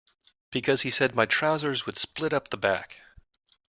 Because 0.49 0.81
he 0.81 0.89
said 0.89 1.13
my 1.13 1.27
trousers 1.27 1.85
would 1.85 1.95
split 1.95 2.33
up 2.33 2.49
the 2.49 2.57
back. 2.57 3.01